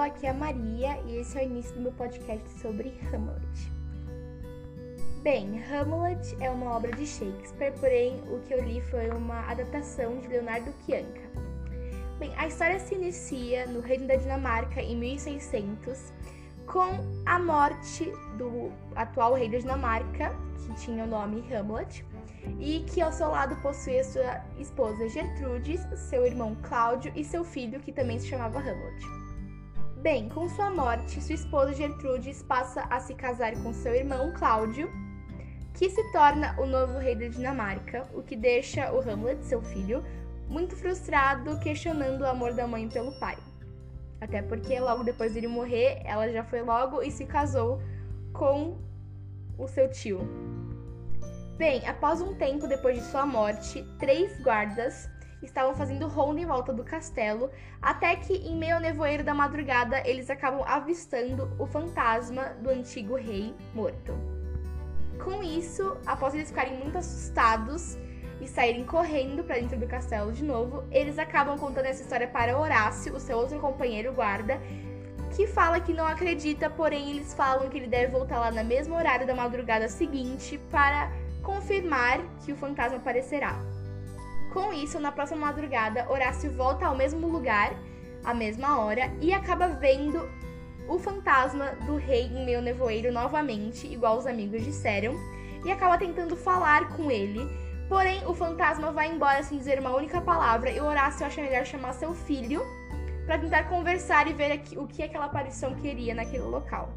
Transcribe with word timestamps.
aqui 0.00 0.26
é 0.26 0.30
a 0.30 0.34
Maria 0.34 0.98
e 1.06 1.18
esse 1.18 1.38
é 1.38 1.42
o 1.42 1.44
início 1.44 1.74
do 1.74 1.82
meu 1.82 1.92
podcast 1.92 2.48
sobre 2.60 2.94
Hamlet. 3.12 3.70
Bem, 5.22 5.62
Hamlet 5.64 6.36
é 6.40 6.48
uma 6.48 6.74
obra 6.76 6.90
de 6.92 7.06
Shakespeare, 7.06 7.72
porém 7.78 8.18
o 8.30 8.40
que 8.40 8.54
eu 8.54 8.64
li 8.64 8.80
foi 8.80 9.10
uma 9.10 9.40
adaptação 9.50 10.18
de 10.18 10.28
Leonardo 10.28 10.72
Chianca. 10.84 11.20
Bem, 12.18 12.32
a 12.36 12.46
história 12.46 12.78
se 12.78 12.94
inicia 12.94 13.66
no 13.66 13.80
reino 13.80 14.06
da 14.06 14.16
Dinamarca 14.16 14.80
em 14.80 14.96
1600 14.96 16.12
com 16.66 16.98
a 17.26 17.38
morte 17.38 18.10
do 18.38 18.72
atual 18.94 19.34
rei 19.34 19.50
da 19.50 19.58
Dinamarca, 19.58 20.34
que 20.56 20.74
tinha 20.76 21.04
o 21.04 21.06
nome 21.06 21.44
Hamlet, 21.52 22.04
e 22.58 22.80
que 22.88 23.02
ao 23.02 23.12
seu 23.12 23.28
lado 23.28 23.56
possuía 23.56 24.02
sua 24.04 24.42
esposa 24.58 25.08
Gertrudes, 25.08 25.80
seu 26.08 26.24
irmão 26.24 26.56
Cláudio 26.62 27.12
e 27.14 27.22
seu 27.24 27.44
filho, 27.44 27.80
que 27.80 27.92
também 27.92 28.18
se 28.18 28.28
chamava 28.28 28.58
Hamlet. 28.60 29.19
Bem, 30.02 30.30
com 30.30 30.48
sua 30.48 30.70
morte, 30.70 31.22
sua 31.22 31.34
esposa 31.34 31.74
Gertrudes 31.74 32.42
passa 32.42 32.86
a 32.88 32.98
se 33.00 33.14
casar 33.14 33.52
com 33.62 33.70
seu 33.74 33.94
irmão 33.94 34.32
Cláudio, 34.32 34.90
que 35.74 35.90
se 35.90 36.02
torna 36.10 36.58
o 36.58 36.64
novo 36.64 36.98
rei 36.98 37.14
da 37.14 37.28
Dinamarca, 37.28 38.08
o 38.14 38.22
que 38.22 38.34
deixa 38.34 38.90
o 38.92 39.00
Hamlet, 39.00 39.44
seu 39.44 39.60
filho, 39.60 40.02
muito 40.48 40.74
frustrado, 40.74 41.60
questionando 41.60 42.22
o 42.22 42.26
amor 42.26 42.54
da 42.54 42.66
mãe 42.66 42.88
pelo 42.88 43.12
pai. 43.20 43.36
Até 44.22 44.40
porque 44.40 44.80
logo 44.80 45.04
depois 45.04 45.34
dele 45.34 45.48
morrer, 45.48 46.00
ela 46.06 46.30
já 46.30 46.42
foi 46.44 46.62
logo 46.62 47.02
e 47.02 47.10
se 47.10 47.26
casou 47.26 47.82
com 48.32 48.78
o 49.58 49.68
seu 49.68 49.90
tio, 49.90 50.20
Bem, 51.60 51.86
após 51.86 52.22
um 52.22 52.34
tempo 52.36 52.66
depois 52.66 52.96
de 52.96 53.02
sua 53.02 53.26
morte, 53.26 53.84
três 53.98 54.40
guardas 54.40 55.10
estavam 55.46 55.74
fazendo 55.74 56.06
ronda 56.06 56.40
em 56.40 56.46
volta 56.46 56.72
do 56.72 56.84
castelo, 56.84 57.50
até 57.80 58.16
que, 58.16 58.34
em 58.34 58.56
meio 58.56 58.76
ao 58.76 58.80
nevoeiro 58.80 59.24
da 59.24 59.34
madrugada, 59.34 60.02
eles 60.06 60.30
acabam 60.30 60.62
avistando 60.66 61.50
o 61.58 61.66
fantasma 61.66 62.56
do 62.60 62.70
antigo 62.70 63.16
rei 63.16 63.54
morto. 63.74 64.14
Com 65.24 65.42
isso, 65.42 65.96
após 66.06 66.34
eles 66.34 66.48
ficarem 66.48 66.78
muito 66.78 66.96
assustados 66.98 67.98
e 68.40 68.48
saírem 68.48 68.84
correndo 68.84 69.44
para 69.44 69.56
dentro 69.56 69.78
do 69.78 69.86
castelo 69.86 70.32
de 70.32 70.42
novo, 70.42 70.84
eles 70.90 71.18
acabam 71.18 71.58
contando 71.58 71.86
essa 71.86 72.02
história 72.02 72.26
para 72.26 72.58
Horácio, 72.58 73.14
o 73.14 73.20
seu 73.20 73.36
outro 73.36 73.60
companheiro 73.60 74.12
guarda, 74.12 74.58
que 75.36 75.46
fala 75.46 75.78
que 75.78 75.92
não 75.92 76.06
acredita, 76.06 76.68
porém 76.70 77.10
eles 77.10 77.34
falam 77.34 77.68
que 77.68 77.78
ele 77.78 77.86
deve 77.86 78.12
voltar 78.12 78.40
lá 78.40 78.50
no 78.50 78.64
mesmo 78.64 78.94
horário 78.94 79.26
da 79.26 79.34
madrugada 79.34 79.88
seguinte 79.88 80.58
para 80.70 81.10
confirmar 81.42 82.18
que 82.44 82.52
o 82.52 82.56
fantasma 82.56 82.98
aparecerá. 82.98 83.58
Com 84.52 84.72
isso, 84.72 84.98
na 84.98 85.12
próxima 85.12 85.46
madrugada, 85.46 86.10
Horácio 86.10 86.50
volta 86.50 86.86
ao 86.86 86.96
mesmo 86.96 87.28
lugar, 87.28 87.72
à 88.24 88.34
mesma 88.34 88.80
hora, 88.80 89.12
e 89.20 89.32
acaba 89.32 89.68
vendo 89.68 90.28
o 90.88 90.98
fantasma 90.98 91.66
do 91.86 91.96
rei 91.96 92.24
em 92.24 92.44
meio 92.44 92.60
nevoeiro 92.60 93.12
novamente, 93.12 93.86
igual 93.86 94.18
os 94.18 94.26
amigos 94.26 94.64
disseram, 94.64 95.14
e 95.64 95.70
acaba 95.70 95.96
tentando 95.96 96.36
falar 96.36 96.88
com 96.96 97.10
ele. 97.10 97.40
Porém, 97.88 98.26
o 98.26 98.34
fantasma 98.34 98.90
vai 98.90 99.12
embora 99.12 99.42
sem 99.42 99.58
dizer 99.58 99.78
uma 99.78 99.94
única 99.94 100.20
palavra 100.20 100.70
e 100.70 100.80
Horácio 100.80 101.24
acha 101.24 101.40
melhor 101.40 101.64
chamar 101.64 101.92
seu 101.92 102.12
filho 102.12 102.62
para 103.26 103.38
tentar 103.38 103.64
conversar 103.68 104.26
e 104.26 104.32
ver 104.32 104.60
o 104.76 104.86
que 104.86 105.02
aquela 105.02 105.26
aparição 105.26 105.74
queria 105.76 106.14
naquele 106.14 106.44
local. 106.44 106.92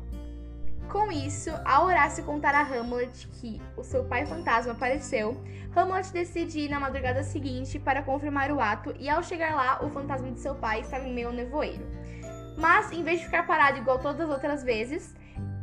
Com 0.94 1.12
isso, 1.12 1.50
ao 1.66 1.88
Horácio 1.88 2.24
contar 2.24 2.54
a 2.54 2.62
Hamlet 2.62 3.28
que 3.30 3.60
o 3.76 3.84
seu 3.84 4.04
pai 4.04 4.28
fantasma 4.28 4.74
apareceu, 4.74 5.44
Hamlet 5.76 6.14
decide 6.14 6.60
ir 6.60 6.70
na 6.70 6.80
madrugada 6.80 7.24
seguinte 7.24 7.80
para 7.80 8.04
confirmar 8.04 8.52
o 8.52 8.62
ato 8.62 8.94
e 9.00 9.10
ao 9.10 9.24
chegar 9.24 9.56
lá, 9.56 9.84
o 9.84 9.90
fantasma 9.90 10.30
de 10.30 10.40
seu 10.40 10.54
pai 10.54 10.82
estava 10.82 11.08
em 11.08 11.12
meio 11.12 11.30
ao 11.30 11.34
nevoeiro. 11.34 11.84
Mas, 12.60 12.92
em 12.92 13.04
vez 13.04 13.22
de 13.22 13.26
ficar 13.26 13.48
parado 13.48 13.80
igual 13.80 13.98
todas 13.98 14.22
as 14.22 14.30
outras 14.30 14.64
vezes, 14.64 15.16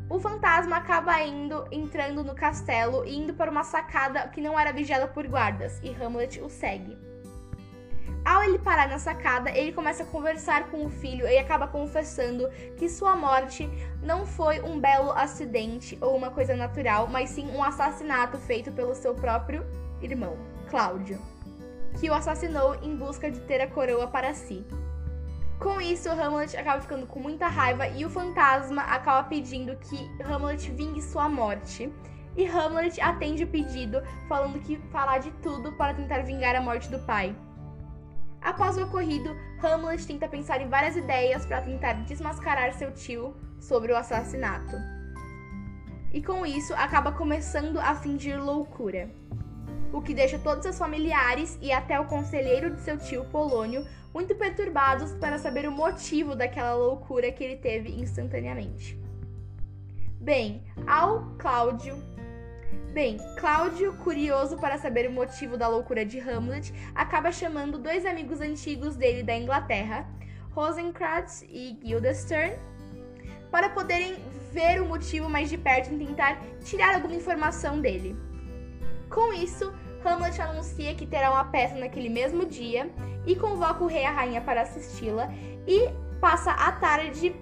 o 0.09 0.19
fantasma 0.19 0.79
acaba 0.79 1.23
indo, 1.23 1.65
entrando 1.71 2.25
no 2.25 2.35
castelo 2.35 3.05
e 3.05 3.17
indo 3.17 3.33
para 3.33 3.53
uma 3.53 3.63
sacada 3.63 4.27
que 4.27 4.41
não 4.41 4.59
era 4.59 4.73
vigiada 4.73 5.07
por 5.07 5.29
guardas, 5.29 5.79
e 5.81 5.95
Hamlet 5.95 6.41
o 6.41 6.51
segue. 6.51 6.99
Ao 8.25 8.43
ele 8.43 8.59
parar 8.59 8.89
na 8.89 8.99
sacada, 8.99 9.51
ele 9.51 9.73
começa 9.73 10.03
a 10.03 10.07
conversar 10.07 10.71
com 10.71 10.85
o 10.85 10.91
filho 10.91 11.27
e 11.27 11.39
acaba 11.39 11.67
confessando 11.67 12.49
que 12.77 12.89
sua 12.89 13.17
morte 13.17 13.69
não 14.03 14.27
foi 14.27 14.61
um 14.61 14.79
belo 14.79 15.11
acidente 15.13 15.97
ou 16.01 16.15
uma 16.17 16.31
coisa 16.31 16.55
natural, 16.55 17.07
mas 17.07 17.31
sim 17.31 17.49
um 17.51 17.63
assassinato 17.63 18.37
feito 18.37 18.71
pelo 18.73 18.95
seu 18.95 19.15
próprio 19.15 19.65
irmão, 20.03 20.37
Cláudio, 20.69 21.19
que 21.99 22.11
o 22.11 22.15
assassinou 22.15 22.75
em 22.83 22.95
busca 22.95 23.31
de 23.31 23.41
ter 23.41 23.61
a 23.61 23.67
coroa 23.67 24.07
para 24.07 24.35
si. 24.35 24.65
Com 25.59 25.81
isso, 25.81 26.11
Hamlet 26.11 26.57
acaba 26.57 26.81
ficando 26.81 27.07
com 27.07 27.21
muita 27.21 27.47
raiva 27.47 27.87
e 27.87 28.05
o 28.05 28.11
fantasma 28.11 28.83
acaba 28.83 29.29
pedindo 29.29 29.77
que 29.77 30.11
Hamlet 30.23 30.71
vingue 30.71 31.03
sua 31.03 31.29
morte. 31.29 31.93
E 32.37 32.47
Hamlet 32.47 32.99
atende 33.01 33.45
o 33.45 33.49
pedido, 33.49 34.03
falando 34.27 34.61
que 34.61 34.79
fará 34.91 35.19
de 35.19 35.31
tudo 35.43 35.73
para 35.73 35.93
tentar 35.93 36.23
vingar 36.23 36.55
a 36.57 36.63
morte 36.63 36.89
do 36.89 36.99
pai. 37.01 37.37
Após 38.41 38.77
o 38.77 38.85
ocorrido, 38.85 39.37
Hamlet 39.63 40.07
tenta 40.07 40.29
pensar 40.29 40.61
em 40.61 40.69
várias 40.69 40.97
ideias 40.97 41.45
para 41.45 41.61
tentar 41.61 41.93
desmascarar 42.05 42.73
seu 42.73 42.91
tio 42.93 43.37
sobre 43.59 43.93
o 43.93 43.97
assassinato. 43.97 44.77
E 46.13 46.23
com 46.23 46.45
isso, 46.47 46.75
acaba 46.75 47.13
começando 47.13 47.79
a 47.79 47.95
fingir 47.95 48.43
loucura. 48.43 49.11
O 49.93 50.01
que 50.01 50.15
deixa 50.15 50.39
todos 50.39 50.63
seus 50.63 50.79
familiares 50.79 51.59
e 51.61 51.71
até 51.71 52.01
o 52.01 52.07
conselheiro 52.07 52.71
de 52.71 52.81
seu 52.81 52.97
tio 52.97 53.25
Polônio 53.27 53.85
muito 54.13 54.35
perturbados 54.35 55.13
para 55.13 55.39
saber 55.39 55.69
o 55.69 55.73
motivo 55.73 56.35
daquela 56.35 56.75
loucura 56.75 57.31
que 57.31 57.45
ele 57.45 57.57
teve 57.57 57.91
instantaneamente. 58.01 58.99
Bem, 60.21 60.63
ao 60.87 61.35
Cláudio 61.39 61.97
Bem, 62.93 63.19
Cláudio, 63.39 63.93
curioso 63.99 64.57
para 64.57 64.77
saber 64.77 65.09
o 65.09 65.13
motivo 65.13 65.57
da 65.57 65.69
loucura 65.69 66.05
de 66.05 66.19
Hamlet, 66.19 66.75
acaba 66.93 67.31
chamando 67.31 67.79
dois 67.79 68.05
amigos 68.05 68.41
antigos 68.41 68.97
dele 68.97 69.23
da 69.23 69.37
Inglaterra, 69.37 70.09
Rosencrantz 70.51 71.45
e 71.49 71.79
Guildenstern, 71.81 72.57
para 73.49 73.69
poderem 73.69 74.17
ver 74.53 74.83
o 74.83 74.87
motivo 74.87 75.29
mais 75.29 75.49
de 75.49 75.57
perto 75.57 75.95
e 75.95 76.05
tentar 76.05 76.43
tirar 76.65 76.97
alguma 76.97 77.15
informação 77.15 77.81
dele. 77.81 78.17
Com 79.09 79.33
isso, 79.35 79.73
Hamlet 80.05 80.43
anuncia 80.43 80.93
que 80.93 81.07
terá 81.07 81.31
uma 81.31 81.45
peça 81.45 81.77
naquele 81.77 82.09
mesmo 82.09 82.45
dia 82.45 82.91
e 83.25 83.37
convoca 83.37 83.85
o 83.85 83.87
rei 83.87 84.03
e 84.03 84.07
a 84.07 84.11
rainha 84.11 84.41
para 84.41 84.63
assisti-la 84.63 85.33
e 85.65 85.89
passa 86.21 86.51
a 86.51 86.73
tarde 86.73 87.37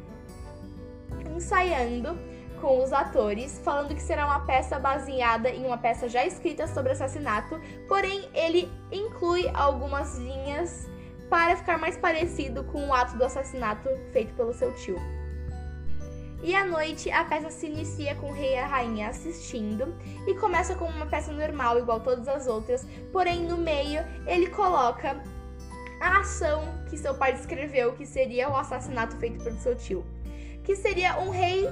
ensaiando 1.34 2.18
com 2.60 2.82
os 2.82 2.92
atores, 2.92 3.60
falando 3.64 3.94
que 3.94 4.02
será 4.02 4.26
uma 4.26 4.40
peça 4.40 4.78
baseada 4.78 5.48
em 5.50 5.64
uma 5.66 5.78
peça 5.78 6.08
já 6.08 6.24
escrita 6.26 6.66
sobre 6.66 6.92
assassinato, 6.92 7.60
porém 7.86 8.28
ele 8.34 8.70
inclui 8.92 9.48
algumas 9.54 10.18
linhas 10.18 10.88
para 11.28 11.56
ficar 11.56 11.78
mais 11.78 11.96
parecido 11.96 12.64
com 12.64 12.88
o 12.88 12.94
ato 12.94 13.16
do 13.16 13.24
assassinato 13.24 13.88
feito 14.12 14.34
pelo 14.34 14.52
seu 14.52 14.72
tio. 14.74 14.96
E 16.42 16.54
à 16.54 16.64
noite 16.64 17.10
a 17.10 17.24
peça 17.24 17.50
se 17.50 17.66
inicia 17.66 18.14
com 18.14 18.30
o 18.30 18.32
rei 18.32 18.52
e 18.52 18.58
a 18.58 18.66
rainha 18.66 19.08
assistindo 19.08 19.94
e 20.26 20.34
começa 20.34 20.74
como 20.74 20.90
uma 20.92 21.06
peça 21.06 21.32
normal, 21.32 21.78
igual 21.78 22.00
todas 22.00 22.28
as 22.28 22.46
outras, 22.46 22.86
porém 23.12 23.42
no 23.42 23.56
meio 23.56 24.04
ele 24.26 24.48
coloca 24.48 25.20
a 26.00 26.20
ação 26.20 26.62
que 26.88 26.96
seu 26.96 27.14
pai 27.14 27.32
descreveu 27.32 27.92
que 27.92 28.06
seria 28.06 28.48
o 28.48 28.56
assassinato 28.56 29.16
feito 29.16 29.42
pelo 29.42 29.56
seu 29.56 29.74
tio, 29.74 30.04
que 30.62 30.76
seria 30.76 31.18
um 31.18 31.30
rei 31.30 31.68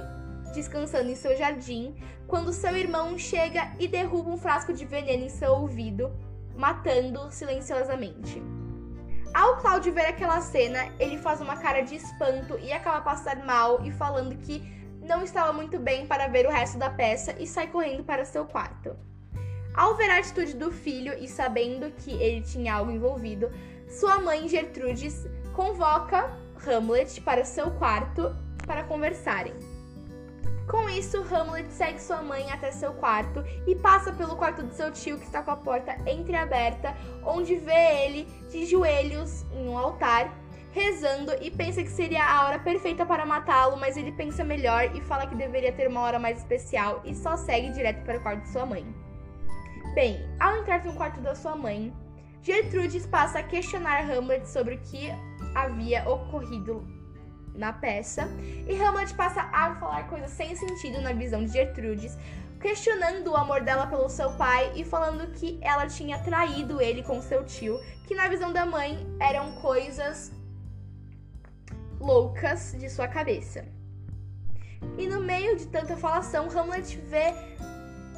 descansando 0.57 1.11
em 1.11 1.15
seu 1.15 1.37
jardim, 1.37 1.95
quando 2.25 2.51
seu 2.51 2.75
irmão 2.75 3.17
chega 3.17 3.71
e 3.79 3.87
derruba 3.87 4.31
um 4.31 4.37
frasco 4.37 4.73
de 4.73 4.85
veneno 4.85 5.25
em 5.25 5.29
seu 5.29 5.51
ouvido, 5.51 6.11
matando 6.55 7.29
silenciosamente. 7.31 8.41
Ao 9.33 9.57
Cláudio 9.57 9.93
ver 9.93 10.07
aquela 10.07 10.41
cena, 10.41 10.91
ele 10.99 11.17
faz 11.19 11.39
uma 11.41 11.57
cara 11.57 11.81
de 11.81 11.95
espanto 11.95 12.57
e 12.59 12.73
acaba 12.73 13.01
passando 13.01 13.45
mal 13.45 13.85
e 13.85 13.91
falando 13.91 14.35
que 14.35 14.63
não 14.99 15.23
estava 15.23 15.53
muito 15.53 15.77
bem 15.77 16.07
para 16.07 16.27
ver 16.27 16.47
o 16.47 16.51
resto 16.51 16.79
da 16.79 16.89
peça 16.89 17.35
e 17.37 17.45
sai 17.45 17.67
correndo 17.67 18.03
para 18.03 18.25
seu 18.25 18.45
quarto. 18.45 18.95
Ao 19.75 19.95
ver 19.95 20.09
a 20.09 20.17
atitude 20.17 20.55
do 20.55 20.71
filho 20.71 21.13
e 21.19 21.27
sabendo 21.27 21.91
que 21.91 22.11
ele 22.13 22.41
tinha 22.41 22.73
algo 22.73 22.89
envolvido, 22.89 23.51
sua 23.87 24.19
mãe 24.19 24.49
Gertrudes 24.49 25.27
convoca 25.53 26.35
Hamlet 26.65 27.21
para 27.21 27.45
seu 27.45 27.69
quarto 27.71 28.35
para 28.65 28.83
conversarem. 28.83 29.76
Com 30.67 30.89
isso, 30.89 31.23
Hamlet 31.33 31.71
segue 31.71 32.01
sua 32.01 32.21
mãe 32.21 32.51
até 32.51 32.71
seu 32.71 32.93
quarto 32.93 33.41
e 33.65 33.73
passa 33.73 34.11
pelo 34.11 34.35
quarto 34.35 34.63
de 34.63 34.75
seu 34.75 34.91
tio, 34.91 35.17
que 35.17 35.23
está 35.23 35.41
com 35.41 35.51
a 35.51 35.55
porta 35.55 35.95
entreaberta, 36.05 36.93
onde 37.25 37.55
vê 37.55 38.05
ele 38.05 38.25
de 38.51 38.65
joelhos 38.65 39.45
em 39.53 39.69
um 39.69 39.77
altar, 39.77 40.29
rezando 40.73 41.31
e 41.41 41.49
pensa 41.49 41.81
que 41.81 41.89
seria 41.89 42.21
a 42.21 42.45
hora 42.45 42.59
perfeita 42.59 43.05
para 43.05 43.25
matá-lo, 43.25 43.77
mas 43.77 43.95
ele 43.95 44.11
pensa 44.11 44.43
melhor 44.43 44.93
e 44.93 44.99
fala 44.99 45.25
que 45.25 45.35
deveria 45.35 45.71
ter 45.71 45.87
uma 45.87 46.01
hora 46.01 46.19
mais 46.19 46.39
especial 46.39 47.01
e 47.05 47.15
só 47.15 47.37
segue 47.37 47.69
direto 47.69 48.03
para 48.03 48.17
o 48.17 48.21
quarto 48.21 48.41
de 48.41 48.49
sua 48.49 48.65
mãe. 48.65 48.85
Bem, 49.95 50.29
ao 50.37 50.57
entrar 50.57 50.83
no 50.83 50.93
quarto 50.93 51.21
da 51.21 51.33
sua 51.33 51.55
mãe, 51.55 51.95
Gertrudes 52.41 53.07
passa 53.07 53.39
a 53.39 53.43
questionar 53.43 54.01
Hamlet 54.01 54.47
sobre 54.49 54.75
o 54.75 54.79
que 54.79 55.09
havia 55.55 56.07
ocorrido 56.07 56.96
na 57.57 57.73
peça. 57.73 58.29
E 58.67 58.81
Hamlet 58.81 59.13
passa 59.15 59.41
a 59.41 59.75
falar 59.75 60.07
coisas 60.07 60.31
sem 60.31 60.55
sentido 60.55 61.01
na 61.01 61.11
visão 61.11 61.43
de 61.43 61.51
Gertrudes, 61.51 62.17
questionando 62.61 63.31
o 63.31 63.35
amor 63.35 63.61
dela 63.61 63.87
pelo 63.87 64.09
seu 64.09 64.31
pai 64.33 64.71
e 64.75 64.83
falando 64.83 65.31
que 65.33 65.59
ela 65.61 65.87
tinha 65.87 66.19
traído 66.19 66.81
ele 66.81 67.03
com 67.03 67.21
seu 67.21 67.43
tio, 67.43 67.79
que 68.05 68.15
na 68.15 68.27
visão 68.27 68.53
da 68.53 68.65
mãe 68.65 69.05
eram 69.19 69.51
coisas 69.53 70.31
loucas 71.99 72.75
de 72.77 72.89
sua 72.89 73.07
cabeça. 73.07 73.65
E 74.97 75.07
no 75.07 75.19
meio 75.19 75.57
de 75.57 75.67
tanta 75.67 75.97
falação, 75.97 76.47
Hamlet 76.49 76.97
vê 76.97 77.33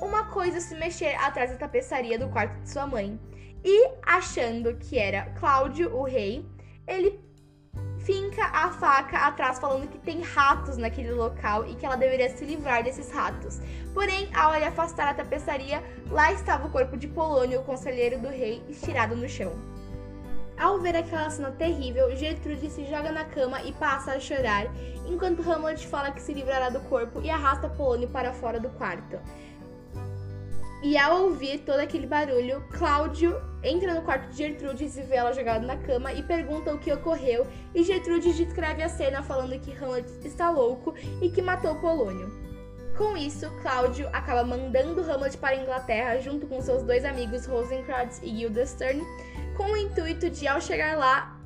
uma 0.01 0.25
coisa 0.25 0.59
se 0.59 0.75
mexer 0.75 1.15
atrás 1.15 1.51
da 1.51 1.57
tapeçaria 1.57 2.17
do 2.17 2.29
quarto 2.29 2.59
de 2.61 2.69
sua 2.69 2.85
mãe. 2.85 3.19
E 3.63 3.91
achando 4.03 4.75
que 4.75 4.97
era 4.97 5.25
Cláudio, 5.31 5.93
o 5.93 6.03
rei, 6.03 6.45
ele 6.87 7.19
finca 7.99 8.43
a 8.45 8.69
faca 8.69 9.17
atrás, 9.17 9.59
falando 9.59 9.87
que 9.87 9.97
tem 9.97 10.21
ratos 10.21 10.77
naquele 10.77 11.11
local 11.11 11.65
e 11.67 11.75
que 11.75 11.85
ela 11.85 11.95
deveria 11.95 12.29
se 12.35 12.45
livrar 12.45 12.83
desses 12.83 13.11
ratos. 13.11 13.59
Porém, 13.93 14.29
ao 14.33 14.55
ele 14.55 14.65
afastar 14.65 15.07
a 15.07 15.13
tapeçaria, 15.13 15.83
lá 16.09 16.31
estava 16.31 16.67
o 16.67 16.71
corpo 16.71 16.97
de 16.97 17.07
Polônio, 17.07 17.61
o 17.61 17.63
conselheiro 17.63 18.19
do 18.19 18.29
rei, 18.29 18.63
estirado 18.69 19.15
no 19.15 19.27
chão. 19.27 19.53
Ao 20.57 20.77
ver 20.77 20.95
aquela 20.95 21.29
cena 21.29 21.51
terrível, 21.51 22.13
Gertrude 22.17 22.69
se 22.69 22.85
joga 22.85 23.11
na 23.11 23.23
cama 23.23 23.61
e 23.61 23.71
passa 23.71 24.11
a 24.11 24.19
chorar, 24.19 24.67
enquanto 25.07 25.41
Hamlet 25.49 25.87
fala 25.87 26.11
que 26.11 26.21
se 26.21 26.33
livrará 26.33 26.69
do 26.69 26.81
corpo 26.81 27.21
e 27.21 27.29
arrasta 27.29 27.69
Polônio 27.69 28.09
para 28.09 28.33
fora 28.33 28.59
do 28.59 28.69
quarto. 28.71 29.17
E 30.81 30.97
ao 30.97 31.23
ouvir 31.23 31.59
todo 31.59 31.79
aquele 31.79 32.07
barulho, 32.07 32.63
Cláudio 32.71 33.35
entra 33.61 33.93
no 33.93 34.01
quarto 34.01 34.29
de 34.29 34.37
Gertrude 34.37 34.85
e 34.85 34.87
vê 34.87 35.15
ela 35.15 35.33
jogada 35.33 35.65
na 35.65 35.75
cama 35.75 36.13
e 36.13 36.23
pergunta 36.23 36.73
o 36.73 36.79
que 36.79 36.91
ocorreu, 36.91 37.45
e 37.75 37.83
Gertrude 37.83 38.31
descreve 38.31 38.81
a 38.81 38.87
cena 38.87 39.21
falando 39.21 39.59
que 39.59 39.73
Hamlet 39.73 40.09
está 40.23 40.49
louco 40.49 40.95
e 41.21 41.29
que 41.29 41.41
matou 41.41 41.75
Polônio. 41.75 42.31
Com 42.97 43.17
isso, 43.17 43.49
Cláudio 43.61 44.07
acaba 44.13 44.43
mandando 44.43 45.01
Hamlet 45.01 45.37
para 45.37 45.55
a 45.55 45.61
Inglaterra 45.61 46.19
junto 46.19 46.47
com 46.47 46.61
seus 46.61 46.83
dois 46.83 47.03
amigos 47.03 47.45
Rosencrantz 47.45 48.21
e 48.23 48.29
Guildenstern, 48.29 49.01
com 49.57 49.71
o 49.71 49.77
intuito 49.77 50.29
de, 50.29 50.47
ao 50.47 50.61
chegar 50.61 50.97
lá, 50.97 51.37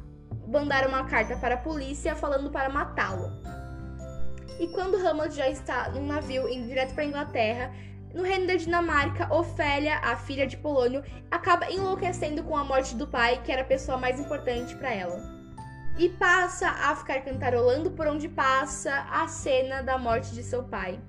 mandar 0.47 0.87
uma 0.87 1.05
carta 1.05 1.35
para 1.37 1.55
a 1.55 1.57
polícia 1.57 2.15
falando 2.15 2.51
para 2.51 2.69
matá-lo. 2.69 3.31
E 4.59 4.67
quando 4.67 4.95
Hamlet 4.95 5.35
já 5.35 5.49
está 5.49 5.89
num 5.89 6.05
navio 6.05 6.47
indo 6.47 6.67
direto 6.67 6.93
para 6.93 7.03
a 7.03 7.07
Inglaterra, 7.07 7.71
no 8.13 8.23
reino 8.23 8.47
da 8.47 8.55
Dinamarca, 8.55 9.33
Ofélia, 9.33 9.97
a 9.99 10.15
filha 10.15 10.45
de 10.45 10.57
Polônio, 10.57 11.03
acaba 11.31 11.71
enlouquecendo 11.71 12.43
com 12.43 12.55
a 12.55 12.63
morte 12.63 12.95
do 12.95 13.07
pai, 13.07 13.41
que 13.43 13.51
era 13.51 13.61
a 13.61 13.65
pessoa 13.65 13.97
mais 13.97 14.19
importante 14.19 14.75
para 14.75 14.93
ela. 14.93 15.21
E 15.97 16.09
passa 16.09 16.69
a 16.69 16.95
ficar 16.95 17.21
cantarolando 17.21 17.91
por 17.91 18.07
onde 18.07 18.27
passa 18.27 19.05
a 19.11 19.27
cena 19.27 19.81
da 19.81 19.97
morte 19.97 20.33
de 20.33 20.43
seu 20.43 20.63
pai 20.63 20.99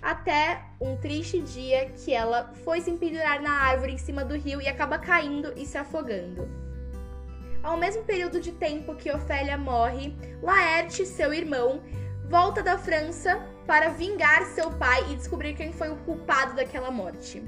até 0.00 0.62
um 0.80 0.96
triste 0.96 1.40
dia 1.40 1.90
que 1.90 2.12
ela 2.12 2.52
foi 2.64 2.80
se 2.80 2.92
pendurar 2.92 3.42
na 3.42 3.50
árvore 3.50 3.92
em 3.92 3.98
cima 3.98 4.24
do 4.24 4.36
rio 4.36 4.60
e 4.60 4.68
acaba 4.68 4.98
caindo 4.98 5.52
e 5.56 5.66
se 5.66 5.76
afogando. 5.76 6.48
Ao 7.62 7.76
mesmo 7.76 8.04
período 8.04 8.40
de 8.40 8.52
tempo 8.52 8.94
que 8.94 9.10
Ofélia 9.10 9.58
morre, 9.58 10.14
Laerte, 10.40 11.04
seu 11.04 11.34
irmão, 11.34 11.82
volta 12.28 12.62
da 12.62 12.78
França 12.78 13.44
para 13.68 13.90
vingar 13.90 14.46
seu 14.46 14.70
pai 14.70 15.04
e 15.10 15.16
descobrir 15.16 15.52
quem 15.52 15.74
foi 15.74 15.90
o 15.90 15.96
culpado 15.96 16.56
daquela 16.56 16.90
morte. 16.90 17.42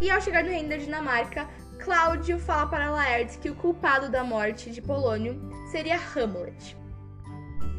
E 0.00 0.08
ao 0.08 0.20
chegar 0.20 0.44
no 0.44 0.48
reino 0.48 0.68
da 0.68 0.76
Dinamarca, 0.76 1.48
Cláudio 1.80 2.38
fala 2.38 2.68
para 2.68 2.90
Laerte 2.90 3.36
que 3.36 3.50
o 3.50 3.56
culpado 3.56 4.08
da 4.08 4.22
morte 4.22 4.70
de 4.70 4.80
Polônio 4.80 5.42
seria 5.72 5.98
Hamlet 6.14 6.78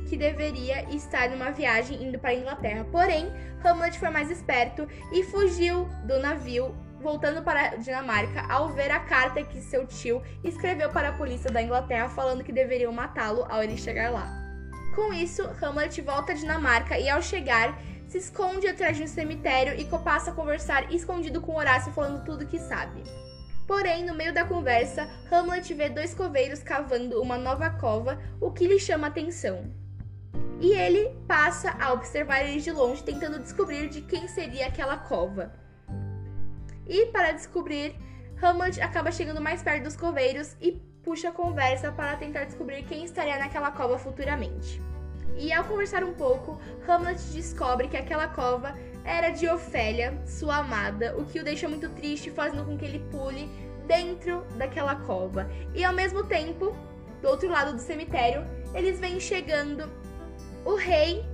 que 0.10 0.18
deveria 0.18 0.84
estar 0.94 1.30
numa 1.30 1.52
viagem 1.52 2.04
indo 2.04 2.20
para 2.20 2.32
a 2.32 2.36
Inglaterra. 2.36 2.86
Porém, 2.92 3.32
Hamlet 3.64 3.98
foi 3.98 4.10
mais 4.10 4.30
esperto 4.30 4.86
e 5.14 5.24
fugiu 5.24 5.86
do 6.04 6.20
navio, 6.20 6.76
voltando 7.00 7.42
para 7.42 7.62
a 7.62 7.76
Dinamarca 7.78 8.46
ao 8.52 8.74
ver 8.74 8.92
a 8.92 9.00
carta 9.00 9.42
que 9.42 9.62
seu 9.62 9.88
tio 9.88 10.22
escreveu 10.44 10.90
para 10.90 11.10
a 11.10 11.14
polícia 11.14 11.50
da 11.50 11.62
Inglaterra 11.62 12.10
falando 12.10 12.44
que 12.44 12.52
deveriam 12.52 12.92
matá-lo 12.92 13.46
ao 13.50 13.64
ele 13.64 13.78
chegar 13.78 14.12
lá. 14.12 14.41
Com 14.96 15.14
isso, 15.14 15.44
Hamlet 15.62 16.02
volta 16.02 16.32
à 16.32 16.36
Dinamarca 16.36 17.00
e 17.00 17.10
ao 17.10 17.22
chegar, 17.22 17.80
se 18.08 18.18
esconde 18.18 18.68
atrás 18.68 18.98
de 18.98 19.04
um 19.04 19.08
cemitério 19.08 19.80
e 19.80 19.86
passa 19.86 20.32
a 20.32 20.34
conversar 20.34 20.94
escondido 20.94 21.42
com 21.42 21.56
Horácio 21.56 21.94
falando 21.94 22.26
tudo 22.26 22.46
que 22.46 22.60
sabe. 22.60 23.04
Porém, 23.66 24.04
no 24.06 24.14
meio 24.14 24.34
da 24.34 24.44
conversa, 24.44 25.08
Hamlet 25.32 25.74
vê 25.74 25.88
dois 25.88 26.14
coveiros 26.14 26.62
cavando 26.62 27.22
uma 27.22 27.38
nova 27.38 27.70
cova, 27.70 28.20
o 28.42 28.52
que 28.52 28.68
lhe 28.68 28.80
chama 28.80 29.08
atenção 29.08 29.72
e 30.62 30.74
ele 30.74 31.10
passa 31.28 31.76
a 31.80 31.92
observar 31.92 32.44
eles 32.44 32.64
de 32.64 32.72
longe, 32.72 33.04
tentando 33.04 33.40
descobrir 33.40 33.90
de 33.90 34.02
quem 34.02 34.28
seria 34.28 34.68
aquela 34.68 34.96
cova. 34.96 35.52
E 36.88 37.08
para 37.08 37.32
descobrir, 37.32 37.96
Hamlet 38.40 38.80
acaba 38.80 39.12
chegando 39.12 39.42
mais 39.42 39.64
perto 39.64 39.86
dos 39.86 39.96
coveiros 39.96 40.56
e 40.62 40.80
puxa 41.12 41.28
a 41.28 41.34
conversa 41.34 41.92
para 41.92 42.16
tentar 42.16 42.46
descobrir 42.46 42.84
quem 42.84 43.04
estaria 43.04 43.38
naquela 43.38 43.70
cova 43.70 43.98
futuramente. 43.98 44.82
E 45.36 45.52
ao 45.52 45.66
conversar 45.66 46.06
um 46.06 46.14
pouco, 46.14 46.58
Hamlet 46.88 47.20
descobre 47.34 47.90
que 47.90 47.98
aquela 47.98 48.30
cova 48.30 48.78
era 49.04 49.30
de 49.30 49.46
Ofélia, 49.46 50.18
sua 50.26 50.60
amada, 50.60 51.14
o 51.18 51.26
que 51.26 51.38
o 51.38 51.44
deixa 51.44 51.68
muito 51.68 51.90
triste, 51.90 52.32
fazendo 52.32 52.64
com 52.64 52.78
que 52.78 52.86
ele 52.86 53.00
pule 53.12 53.50
dentro 53.86 54.46
daquela 54.56 54.96
cova. 54.96 55.52
E 55.76 55.84
ao 55.84 55.92
mesmo 55.92 56.24
tempo, 56.24 56.74
do 57.22 57.28
outro 57.28 57.50
lado 57.50 57.74
do 57.74 57.82
cemitério, 57.82 58.48
eles 58.74 58.98
vêm 58.98 59.20
chegando 59.20 59.92
o 60.64 60.76
rei, 60.76 61.26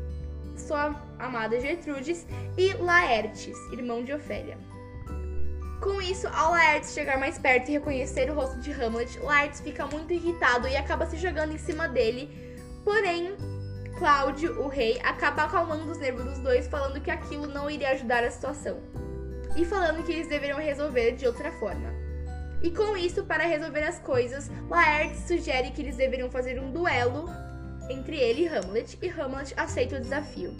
sua 0.55 0.99
amada 1.19 1.59
Gertrudes, 1.59 2.25
e 2.57 2.73
Laertes, 2.73 3.55
irmão 3.71 4.03
de 4.03 4.11
Ofélia. 4.11 4.57
Com 5.81 6.01
isso, 6.01 6.27
ao 6.29 6.51
Laertes 6.51 6.93
chegar 6.93 7.19
mais 7.19 7.37
perto 7.37 7.69
e 7.69 7.73
reconhecer 7.73 8.29
o 8.31 8.33
rosto 8.33 8.59
de 8.59 8.71
Hamlet, 8.71 9.19
Laertes 9.19 9.61
fica 9.61 9.85
muito 9.85 10.11
irritado 10.11 10.67
e 10.67 10.75
acaba 10.75 11.05
se 11.05 11.17
jogando 11.17 11.53
em 11.53 11.57
cima 11.57 11.87
dele. 11.87 12.29
Porém, 12.83 13.35
Cláudio, 13.97 14.61
o 14.61 14.67
rei, 14.67 14.99
acaba 15.03 15.43
acalmando 15.43 15.91
os 15.91 15.97
nervos 15.97 16.23
dos 16.23 16.39
dois, 16.39 16.67
falando 16.67 17.01
que 17.01 17.11
aquilo 17.11 17.47
não 17.47 17.69
iria 17.69 17.89
ajudar 17.91 18.23
a 18.23 18.31
situação. 18.31 18.79
E 19.55 19.65
falando 19.65 20.03
que 20.03 20.11
eles 20.11 20.27
deveriam 20.27 20.59
resolver 20.59 21.13
de 21.13 21.25
outra 21.25 21.51
forma. 21.53 21.91
E 22.61 22.71
com 22.71 22.97
isso, 22.97 23.23
para 23.23 23.45
resolver 23.45 23.83
as 23.83 23.99
coisas, 23.99 24.49
Laertes 24.69 25.27
sugere 25.27 25.71
que 25.71 25.81
eles 25.81 25.95
deveriam 25.95 26.29
fazer 26.29 26.59
um 26.59 26.71
duelo 26.71 27.29
entre 27.89 28.17
ele 28.17 28.43
e 28.43 28.47
Hamlet, 28.47 28.97
e 29.01 29.09
Hamlet 29.09 29.53
aceita 29.55 29.97
o 29.97 30.01
desafio. 30.01 30.55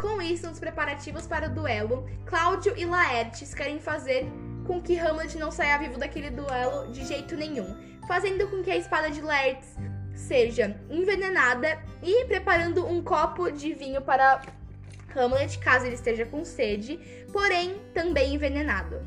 Com 0.00 0.20
isso, 0.22 0.48
nos 0.48 0.58
preparativos 0.58 1.26
para 1.26 1.48
o 1.48 1.54
duelo, 1.54 2.08
Cláudio 2.24 2.74
e 2.76 2.84
Laertes 2.84 3.52
querem 3.52 3.78
fazer 3.78 4.26
com 4.66 4.80
que 4.80 4.98
Hamlet 4.98 5.36
não 5.36 5.50
saia 5.50 5.78
vivo 5.78 5.98
daquele 5.98 6.30
duelo 6.30 6.90
de 6.90 7.04
jeito 7.04 7.36
nenhum, 7.36 7.76
fazendo 8.06 8.48
com 8.48 8.62
que 8.62 8.70
a 8.70 8.76
espada 8.76 9.10
de 9.10 9.20
Laertes 9.20 9.76
seja 10.14 10.80
envenenada 10.88 11.78
e 12.02 12.24
preparando 12.24 12.86
um 12.86 13.02
copo 13.02 13.50
de 13.50 13.74
vinho 13.74 14.00
para 14.00 14.40
Hamlet, 15.14 15.58
caso 15.58 15.86
ele 15.86 15.96
esteja 15.96 16.24
com 16.24 16.44
sede, 16.44 16.98
porém 17.32 17.80
também 17.92 18.34
envenenado. 18.34 19.00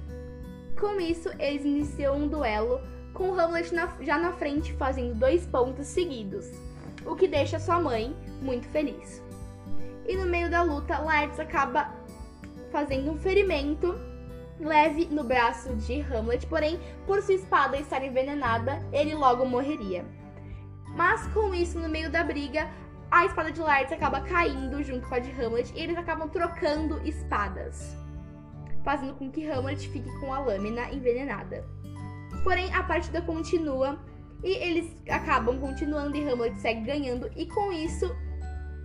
Com 0.80 1.00
isso, 1.00 1.30
eles 1.40 1.64
iniciam 1.64 2.18
um 2.18 2.28
duelo 2.28 2.82
com 3.14 3.34
Hamlet 3.34 3.74
na, 3.74 3.96
já 4.02 4.18
na 4.18 4.34
frente 4.34 4.74
fazendo 4.74 5.16
dois 5.16 5.46
pontos 5.46 5.88
seguidos 5.88 6.52
o 7.06 7.16
que 7.16 7.28
deixa 7.28 7.60
sua 7.60 7.80
mãe 7.80 8.16
muito 8.42 8.68
feliz. 8.70 9.22
E 10.08 10.16
no 10.16 10.26
meio 10.26 10.50
da 10.50 10.62
luta, 10.62 11.00
Laertes 11.00 11.40
acaba 11.40 11.94
fazendo 12.72 13.12
um 13.12 13.18
ferimento 13.18 13.96
leve 14.60 15.06
no 15.06 15.24
braço 15.24 15.76
de 15.76 16.02
Hamlet, 16.02 16.46
porém, 16.48 16.80
por 17.06 17.22
sua 17.22 17.36
espada 17.36 17.78
estar 17.78 18.04
envenenada, 18.04 18.82
ele 18.92 19.14
logo 19.14 19.46
morreria. 19.46 20.06
Mas 20.96 21.26
com 21.28 21.54
isso, 21.54 21.80
no 21.80 21.90
meio 21.90 22.10
da 22.10 22.24
briga, 22.24 22.70
a 23.10 23.26
espada 23.26 23.52
de 23.52 23.62
Laertes 23.62 23.94
acaba 23.94 24.22
caindo 24.22 24.82
junto 24.84 25.08
com 25.08 25.16
a 25.16 25.20
de 25.20 25.32
Hamlet 25.32 25.72
e 25.76 25.80
eles 25.80 25.98
acabam 25.98 26.30
trocando 26.30 27.00
espadas, 27.08 27.96
fazendo 28.84 29.14
com 29.16 29.30
que 29.30 29.50
Hamlet 29.50 29.88
fique 29.90 30.10
com 30.20 30.34
a 30.34 30.40
lâmina 30.40 30.92
envenenada. 30.92 31.66
Porém, 32.44 32.74
a 32.74 32.84
partida 32.84 33.22
continua 33.22 34.00
e 34.44 34.52
eles 34.52 34.96
acabam 35.10 35.60
continuando 35.60 36.18
e 36.18 36.28
Hamlet 36.28 36.58
segue 36.58 36.82
ganhando. 36.82 37.30
E 37.36 37.46
com 37.46 37.72
isso, 37.72 38.14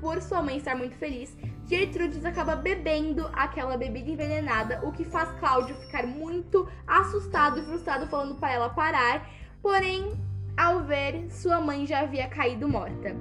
por 0.01 0.21
sua 0.23 0.43
mãe 0.43 0.57
estar 0.57 0.75
muito 0.75 0.97
feliz, 0.97 1.37
Gertrudes 1.67 2.25
acaba 2.25 2.57
bebendo 2.57 3.29
aquela 3.33 3.77
bebida 3.77 4.11
envenenada, 4.11 4.81
o 4.83 4.93
que 4.93 5.05
faz 5.05 5.31
Cláudio 5.39 5.77
ficar 5.77 6.07
muito 6.07 6.69
assustado 6.87 7.61
e 7.61 7.63
frustrado, 7.63 8.07
falando 8.07 8.37
para 8.37 8.53
ela 8.53 8.71
parar. 8.71 9.29
Porém, 9.61 10.19
ao 10.57 10.85
ver, 10.85 11.31
sua 11.31 11.61
mãe 11.61 11.87
já 11.87 12.01
havia 12.01 12.27
caído 12.29 12.69
morta. 12.69 13.15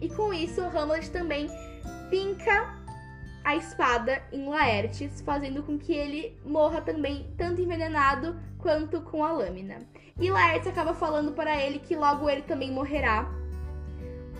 E 0.00 0.08
com 0.08 0.32
isso, 0.32 0.60
Hamlet 0.62 1.10
também 1.10 1.48
finca 2.10 2.74
a 3.44 3.54
espada 3.54 4.20
em 4.32 4.48
Laertes, 4.48 5.20
fazendo 5.20 5.62
com 5.62 5.78
que 5.78 5.92
ele 5.92 6.36
morra 6.44 6.80
também, 6.80 7.32
tanto 7.38 7.60
envenenado 7.60 8.36
quanto 8.58 9.00
com 9.00 9.24
a 9.24 9.30
lâmina. 9.30 9.78
E 10.18 10.30
Laertes 10.30 10.66
acaba 10.66 10.92
falando 10.92 11.32
para 11.32 11.56
ele 11.56 11.78
que 11.78 11.94
logo 11.94 12.28
ele 12.28 12.42
também 12.42 12.72
morrerá. 12.72 13.30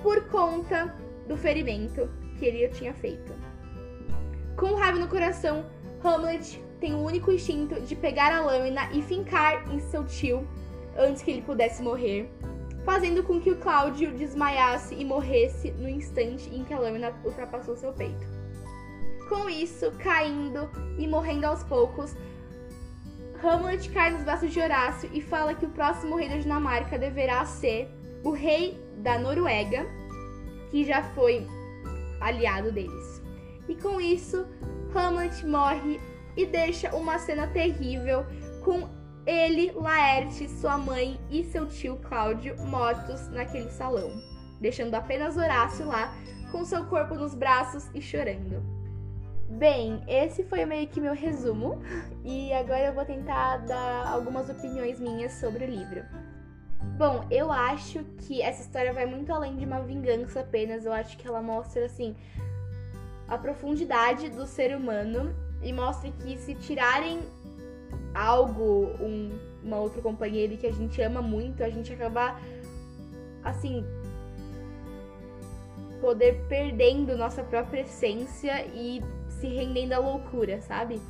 por 0.02 0.28
conta 0.28 0.94
do 1.26 1.36
ferimento 1.36 2.08
que 2.38 2.44
ele 2.44 2.68
tinha 2.68 2.94
feito. 2.94 3.32
Com 4.56 4.74
raiva 4.74 4.98
no 4.98 5.08
coração, 5.08 5.66
Hamlet 6.02 6.62
tem 6.80 6.94
o 6.94 7.02
único 7.02 7.32
instinto 7.32 7.80
de 7.80 7.94
pegar 7.94 8.32
a 8.32 8.40
lâmina 8.40 8.88
e 8.92 9.02
fincar 9.02 9.70
em 9.72 9.80
seu 9.80 10.04
tio 10.04 10.46
antes 10.96 11.22
que 11.22 11.30
ele 11.30 11.42
pudesse 11.42 11.82
morrer, 11.82 12.30
fazendo 12.84 13.22
com 13.22 13.40
que 13.40 13.50
o 13.50 13.56
Cláudio 13.56 14.12
desmaiasse 14.12 14.94
e 14.94 15.04
morresse 15.04 15.72
no 15.72 15.88
instante 15.88 16.48
em 16.54 16.64
que 16.64 16.72
a 16.72 16.78
lâmina 16.78 17.12
ultrapassou 17.24 17.76
seu 17.76 17.92
peito. 17.92 18.26
Com 19.28 19.48
isso, 19.48 19.90
caindo 19.98 20.70
e 20.96 21.06
morrendo 21.06 21.46
aos 21.46 21.64
poucos, 21.64 22.14
Hamlet 23.42 23.90
cai 23.90 24.10
nos 24.10 24.22
braços 24.22 24.50
de 24.50 24.60
Horácio 24.60 25.10
e 25.12 25.20
fala 25.20 25.54
que 25.54 25.66
o 25.66 25.70
próximo 25.70 26.16
rei 26.16 26.28
da 26.28 26.38
Dinamarca 26.38 26.98
deverá 26.98 27.44
ser 27.44 27.88
o 28.24 28.30
rei 28.30 28.80
da 28.98 29.18
Noruega, 29.18 29.86
que 30.70 30.84
já 30.84 31.02
foi 31.02 31.46
aliado 32.20 32.72
deles. 32.72 33.22
E 33.68 33.74
com 33.74 34.00
isso, 34.00 34.46
Hamlet 34.94 35.46
morre 35.46 36.00
e 36.36 36.46
deixa 36.46 36.94
uma 36.94 37.18
cena 37.18 37.46
terrível 37.48 38.24
com 38.62 38.88
ele, 39.26 39.72
Laerte, 39.72 40.48
sua 40.48 40.78
mãe 40.78 41.18
e 41.30 41.42
seu 41.44 41.66
tio 41.66 41.96
Cláudio 42.08 42.56
mortos 42.62 43.28
naquele 43.28 43.70
salão, 43.70 44.10
deixando 44.60 44.94
apenas 44.94 45.36
Horácio 45.36 45.86
lá 45.86 46.14
com 46.52 46.64
seu 46.64 46.84
corpo 46.86 47.14
nos 47.14 47.34
braços 47.34 47.90
e 47.92 48.00
chorando. 48.00 48.62
Bem, 49.48 50.02
esse 50.08 50.44
foi 50.44 50.64
meio 50.64 50.88
que 50.88 51.00
meu 51.00 51.14
resumo 51.14 51.80
e 52.24 52.52
agora 52.52 52.86
eu 52.86 52.94
vou 52.94 53.04
tentar 53.04 53.58
dar 53.58 54.06
algumas 54.08 54.48
opiniões 54.48 55.00
minhas 55.00 55.32
sobre 55.34 55.64
o 55.64 55.68
livro. 55.68 56.04
Bom, 56.98 57.26
eu 57.30 57.52
acho 57.52 58.02
que 58.26 58.40
essa 58.40 58.62
história 58.62 58.92
vai 58.92 59.06
muito 59.06 59.32
além 59.32 59.56
de 59.56 59.64
uma 59.64 59.80
vingança 59.80 60.40
apenas, 60.40 60.86
eu 60.86 60.92
acho 60.92 61.16
que 61.18 61.28
ela 61.28 61.42
mostra 61.42 61.84
assim 61.84 62.16
a 63.28 63.36
profundidade 63.36 64.30
do 64.30 64.46
ser 64.46 64.74
humano 64.74 65.34
e 65.62 65.72
mostra 65.72 66.10
que 66.10 66.38
se 66.38 66.54
tirarem 66.54 67.20
algo, 68.14 68.90
um, 69.00 69.30
uma 69.62 69.78
outra 69.78 70.00
companheira 70.00 70.56
que 70.56 70.66
a 70.66 70.72
gente 70.72 71.00
ama 71.02 71.20
muito, 71.20 71.62
a 71.62 71.68
gente 71.68 71.92
acaba 71.92 72.40
assim 73.44 73.84
poder 76.00 76.44
perdendo 76.48 77.16
nossa 77.16 77.42
própria 77.42 77.80
essência 77.80 78.66
e 78.74 79.02
se 79.28 79.48
rendendo 79.48 79.92
à 79.92 79.98
loucura, 79.98 80.60
sabe? 80.62 81.00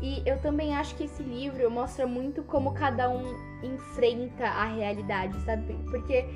E 0.00 0.22
eu 0.26 0.38
também 0.40 0.76
acho 0.76 0.94
que 0.94 1.04
esse 1.04 1.22
livro 1.22 1.70
mostra 1.70 2.06
muito 2.06 2.42
como 2.42 2.74
cada 2.74 3.08
um 3.08 3.34
enfrenta 3.62 4.46
a 4.46 4.64
realidade, 4.64 5.38
sabe? 5.44 5.74
Porque, 5.90 6.28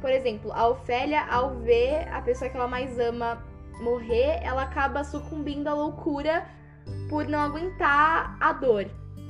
por 0.00 0.10
exemplo, 0.10 0.52
a 0.52 0.68
Ofélia, 0.68 1.24
ao 1.26 1.56
ver 1.56 2.08
a 2.12 2.22
pessoa 2.22 2.48
que 2.48 2.56
ela 2.56 2.68
mais 2.68 2.98
ama 2.98 3.42
morrer, 3.80 4.40
ela 4.42 4.62
acaba 4.62 5.02
sucumbindo 5.04 5.66
à 5.68 5.74
loucura 5.74 6.46
por 7.08 7.26
não 7.26 7.40
aguentar 7.40 8.36
a 8.40 8.52
dor, 8.52 8.86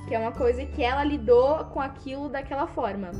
que 0.07 0.15
é 0.15 0.19
uma 0.19 0.31
coisa 0.31 0.65
que 0.65 0.83
ela 0.83 1.03
lidou 1.03 1.65
com 1.65 1.81
aquilo 1.81 2.29
daquela 2.29 2.67
forma. 2.67 3.11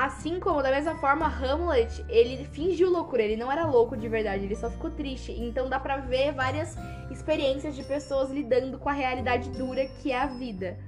Assim 0.00 0.40
como, 0.40 0.62
da 0.62 0.70
mesma 0.70 0.94
forma, 0.94 1.26
Hamlet, 1.26 2.02
ele 2.08 2.46
fingiu 2.46 2.88
loucura, 2.88 3.22
ele 3.22 3.36
não 3.36 3.52
era 3.52 3.66
louco 3.66 3.94
de 3.94 4.08
verdade, 4.08 4.46
ele 4.46 4.56
só 4.56 4.70
ficou 4.70 4.90
triste. 4.90 5.30
Então 5.30 5.68
dá 5.68 5.78
pra 5.78 5.98
ver 5.98 6.32
várias 6.32 6.74
experiências 7.10 7.76
de 7.76 7.84
pessoas 7.84 8.30
lidando 8.30 8.78
com 8.78 8.88
a 8.88 8.94
realidade 8.94 9.50
dura 9.50 9.84
que 9.84 10.10
é 10.10 10.18
a 10.18 10.24
vida. 10.24 10.78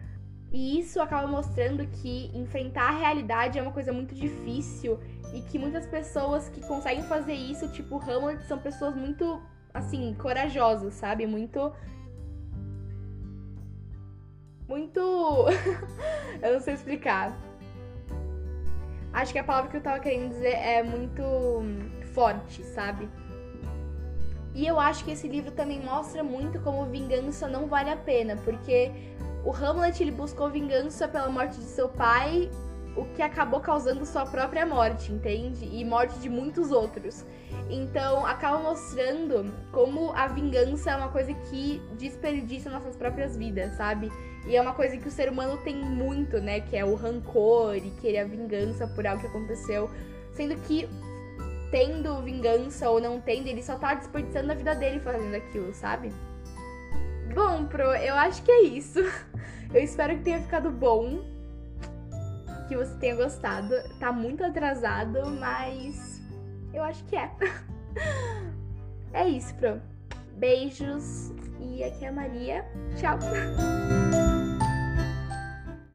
E 0.50 0.78
isso 0.80 0.98
acaba 0.98 1.26
mostrando 1.26 1.86
que 1.88 2.30
enfrentar 2.32 2.88
a 2.88 2.98
realidade 2.98 3.58
é 3.58 3.62
uma 3.62 3.70
coisa 3.70 3.92
muito 3.92 4.14
difícil 4.14 4.98
e 5.34 5.42
que 5.42 5.58
muitas 5.58 5.86
pessoas 5.86 6.48
que 6.48 6.66
conseguem 6.66 7.04
fazer 7.04 7.34
isso, 7.34 7.68
tipo 7.68 7.98
Hamlet, 7.98 8.42
são 8.44 8.58
pessoas 8.60 8.96
muito, 8.96 9.42
assim, 9.74 10.14
corajosas, 10.14 10.94
sabe? 10.94 11.26
Muito. 11.26 11.70
Muito. 14.66 15.00
eu 16.40 16.54
não 16.54 16.60
sei 16.60 16.72
explicar 16.72 17.51
acho 19.12 19.32
que 19.32 19.38
a 19.38 19.44
palavra 19.44 19.70
que 19.70 19.76
eu 19.76 19.82
tava 19.82 20.00
querendo 20.00 20.30
dizer 20.30 20.54
é 20.54 20.82
muito 20.82 21.22
forte, 22.14 22.64
sabe? 22.64 23.08
E 24.54 24.66
eu 24.66 24.78
acho 24.78 25.04
que 25.04 25.12
esse 25.12 25.26
livro 25.26 25.50
também 25.50 25.80
mostra 25.80 26.22
muito 26.22 26.60
como 26.60 26.84
vingança 26.86 27.48
não 27.48 27.66
vale 27.66 27.90
a 27.90 27.96
pena, 27.96 28.36
porque 28.44 28.90
o 29.44 29.50
Hamlet 29.50 30.02
ele 30.02 30.10
buscou 30.10 30.50
vingança 30.50 31.08
pela 31.08 31.28
morte 31.28 31.56
de 31.56 31.64
seu 31.64 31.88
pai, 31.88 32.50
o 32.94 33.06
que 33.14 33.22
acabou 33.22 33.60
causando 33.60 34.04
sua 34.04 34.26
própria 34.26 34.66
morte, 34.66 35.10
entende? 35.10 35.64
E 35.64 35.82
morte 35.84 36.18
de 36.18 36.28
muitos 36.28 36.70
outros. 36.70 37.24
Então 37.70 38.26
acaba 38.26 38.58
mostrando 38.58 39.50
como 39.72 40.12
a 40.12 40.26
vingança 40.26 40.90
é 40.90 40.96
uma 40.96 41.08
coisa 41.08 41.32
que 41.32 41.80
desperdiça 41.98 42.68
nossas 42.68 42.94
próprias 42.94 43.36
vidas, 43.36 43.72
sabe? 43.72 44.12
E 44.46 44.56
é 44.56 44.60
uma 44.60 44.74
coisa 44.74 44.96
que 44.96 45.06
o 45.06 45.10
ser 45.10 45.28
humano 45.28 45.56
tem 45.58 45.76
muito, 45.76 46.40
né? 46.40 46.60
Que 46.60 46.76
é 46.76 46.84
o 46.84 46.94
rancor 46.94 47.76
e 47.76 47.90
querer 48.00 48.18
a 48.18 48.24
vingança 48.24 48.86
por 48.86 49.06
algo 49.06 49.20
que 49.20 49.28
aconteceu. 49.28 49.88
Sendo 50.32 50.56
que, 50.62 50.88
tendo 51.70 52.22
vingança 52.22 52.90
ou 52.90 53.00
não 53.00 53.20
tendo, 53.20 53.46
ele 53.46 53.62
só 53.62 53.76
tá 53.76 53.94
desperdiçando 53.94 54.50
a 54.50 54.54
vida 54.54 54.74
dele 54.74 54.98
fazendo 55.00 55.34
aquilo, 55.34 55.72
sabe? 55.72 56.12
Bom, 57.34 57.66
Pro, 57.66 57.94
eu 57.94 58.14
acho 58.14 58.42
que 58.42 58.50
é 58.50 58.62
isso. 58.62 58.98
Eu 59.72 59.82
espero 59.82 60.18
que 60.18 60.24
tenha 60.24 60.40
ficado 60.40 60.70
bom. 60.70 61.22
Que 62.68 62.76
você 62.76 62.94
tenha 62.96 63.16
gostado. 63.16 63.74
Tá 63.98 64.12
muito 64.12 64.44
atrasado, 64.44 65.30
mas 65.40 66.20
eu 66.74 66.82
acho 66.82 67.02
que 67.04 67.16
é. 67.16 67.30
É 69.14 69.28
isso, 69.28 69.54
Pro. 69.54 69.80
Beijos. 70.36 71.32
E 71.60 71.84
aqui 71.84 72.04
é 72.04 72.08
a 72.08 72.12
Maria. 72.12 72.64
Tchau. 72.96 73.18